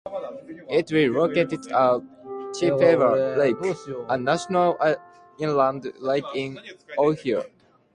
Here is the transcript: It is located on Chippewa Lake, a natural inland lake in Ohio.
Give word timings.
It 0.67 0.91
is 0.91 1.11
located 1.11 1.71
on 1.71 2.07
Chippewa 2.57 3.13
Lake, 3.37 3.55
a 4.09 4.17
natural 4.17 4.75
inland 5.37 5.93
lake 5.99 6.23
in 6.33 6.57
Ohio. 6.97 7.43